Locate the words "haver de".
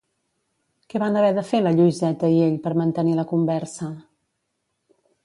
1.19-1.43